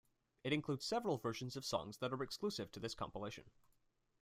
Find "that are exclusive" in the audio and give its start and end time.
1.99-2.71